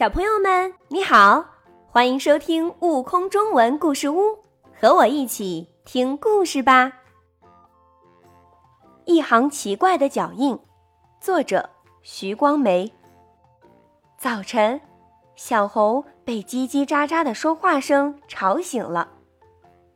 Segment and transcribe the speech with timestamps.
[0.00, 1.44] 小朋友们，你好，
[1.86, 4.18] 欢迎收听《悟空中文故事屋》，
[4.80, 6.90] 和我一起听故事吧。
[9.04, 10.58] 一行奇怪的脚印，
[11.20, 11.68] 作者
[12.00, 12.90] 徐光梅。
[14.16, 14.80] 早晨，
[15.36, 19.06] 小猴被叽叽喳喳的说话声吵醒了，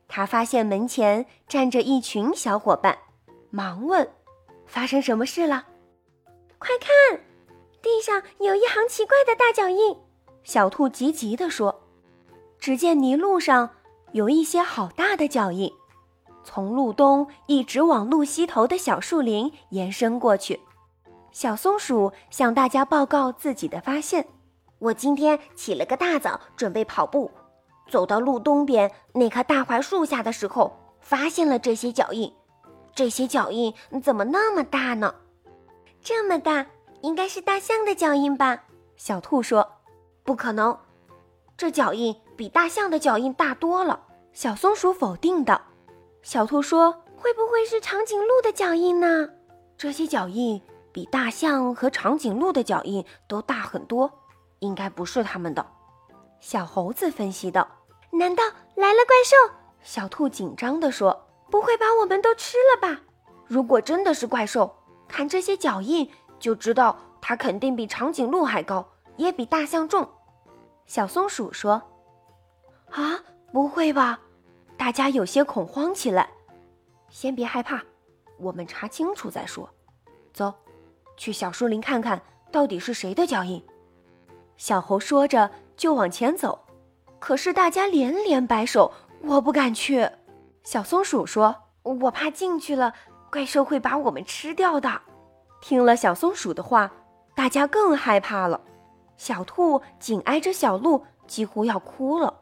[0.06, 2.98] 他发现门前站着一群小伙伴，
[3.48, 4.06] 忙问
[4.68, 5.64] ：“发生什么事了？”
[6.60, 7.18] 快看！
[7.82, 9.94] 地上有一行奇怪的大脚印，
[10.44, 11.82] 小兔急急地说
[12.60, 13.70] ：“只见泥路上
[14.12, 15.72] 有一些好大的脚印，
[16.44, 20.60] 从路东一直往路西头的小树林延伸过去。”
[21.32, 24.24] 小松鼠向大家报告自己的发现
[24.78, 27.30] ：“我今天起了个大早，准备跑步，
[27.88, 32.32] 走到路东边那棵大槐树下的时候，发现了这些脚印。
[32.94, 35.14] 这些脚印怎么那么大呢？
[36.00, 36.66] 这么大！”
[37.02, 38.62] 应该是大象的脚印吧？
[38.96, 39.72] 小兔说
[40.24, 40.76] ：“不可能，
[41.56, 44.00] 这脚印比大象的脚印大多了。”
[44.32, 45.60] 小松鼠否定道。
[46.22, 49.28] 小兔说：“会不会是长颈鹿的脚印呢？
[49.76, 54.10] 这些脚印比大象和长颈鹿的脚印都大很多，
[54.60, 55.64] 应该不是他们的。”
[56.40, 57.68] 小猴子分析道
[58.10, 58.42] ：“难道
[58.74, 63.02] 来了怪兽？”小兔紧张地说：“不会把我们都吃了吧？
[63.46, 64.74] 如果真的是怪兽，
[65.06, 66.10] 看这些脚印。”
[66.40, 68.86] 就知道它肯定比长颈鹿还高，
[69.16, 70.08] 也比大象重。
[70.86, 71.82] 小松鼠说
[72.90, 73.18] ：“啊，
[73.52, 74.20] 不会吧？”
[74.76, 76.28] 大家有些恐慌起来。
[77.08, 77.82] 先别害怕，
[78.38, 79.68] 我们查清楚再说。
[80.32, 80.52] 走，
[81.16, 82.20] 去小树林看看
[82.50, 83.64] 到底是谁的脚印。
[84.56, 86.66] 小猴说着就往前走，
[87.20, 88.92] 可是大家连连摆手
[89.22, 90.08] ：“我不敢去。”
[90.64, 92.94] 小松鼠说：“我怕进去了，
[93.30, 95.00] 怪兽会把我们吃掉的。”
[95.62, 96.92] 听了小松鼠的话，
[97.34, 98.60] 大家更害怕了。
[99.16, 102.40] 小兔紧挨着小鹿，几乎要哭了。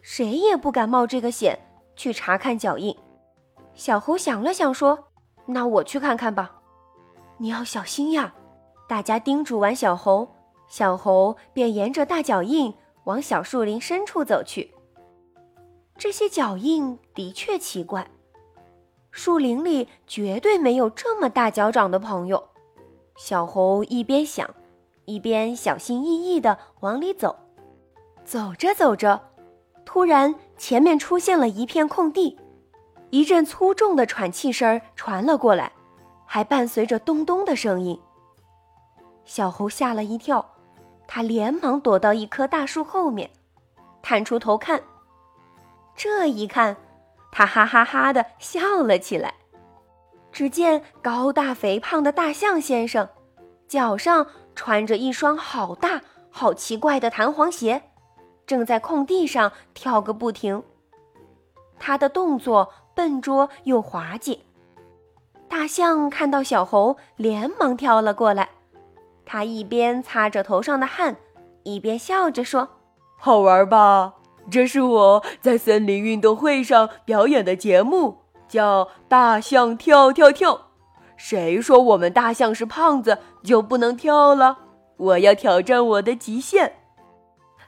[0.00, 1.58] 谁也不敢冒这个险
[1.96, 2.96] 去查看脚印。
[3.74, 5.10] 小猴想了想，说
[5.46, 6.54] ：“那我去看看吧。”
[7.38, 8.34] 你要小心呀！
[8.88, 10.34] 大家叮嘱完小猴，
[10.66, 12.74] 小猴便沿着大脚印
[13.04, 14.74] 往小树林深处走去。
[15.96, 18.10] 这些脚印的确奇怪。
[19.10, 22.48] 树林里绝对没有这么大脚掌的朋友。
[23.16, 24.48] 小猴一边想，
[25.08, 27.34] 一边小心翼翼地往里走。
[28.24, 29.18] 走着走着，
[29.86, 32.38] 突然前面出现了一片空地，
[33.08, 35.72] 一阵粗重的喘气声传了过来，
[36.26, 37.98] 还伴随着咚咚的声音。
[39.24, 40.44] 小猴吓了一跳，
[41.06, 43.30] 他连忙躲到一棵大树后面，
[44.02, 44.82] 探出头看。
[45.96, 46.76] 这一看。
[47.30, 49.34] 他哈哈哈的笑了起来。
[50.32, 53.08] 只见高大肥胖的大象先生，
[53.66, 54.26] 脚上
[54.58, 57.80] 穿着一双好大、好奇怪的弹簧鞋，
[58.44, 60.64] 正在空地上跳个不停。
[61.78, 64.42] 他的动作笨拙又滑稽。
[65.48, 68.48] 大象看到小猴，连忙跳了过来。
[69.24, 71.14] 他一边擦着头上的汗，
[71.62, 72.68] 一边笑着说
[73.16, 74.14] ：“好玩吧？”
[74.50, 80.54] 这是我在森林运动会上表演的节目，叫《大象跳跳跳》。
[81.18, 84.58] 谁说我们大象是胖子就不能跳了？
[84.96, 86.72] 我要挑战我的极限。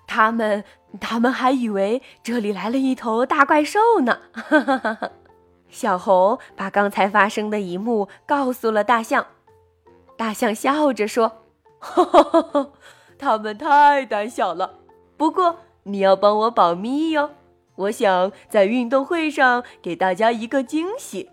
[0.07, 0.65] 他们，
[0.99, 4.21] 他们还以为这里来了一头大怪兽呢。
[5.69, 9.27] 小猴把刚才发生的一幕告诉了大象。
[10.17, 11.43] 大象笑着说
[13.19, 14.79] ：“他们太胆小了。
[15.19, 17.31] 不过。”你要帮我保密哟，
[17.75, 21.31] 我想在运动会上给大家一个惊喜，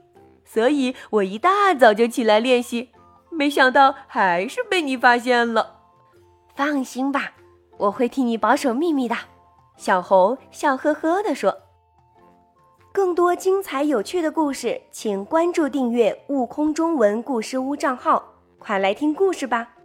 [0.48, 2.90] 所以我一大早就起来练习，
[3.30, 5.82] 没想到还是被你发现了。
[6.56, 7.34] 放心吧，
[7.78, 9.16] 我会替你保守秘密的。
[9.76, 11.56] 小猴笑呵呵地说。
[12.92, 18.24] 更多精彩有趣的故事，请关注订阅“悟空中文故事屋”账号，
[18.58, 19.77] 快来听故事吧。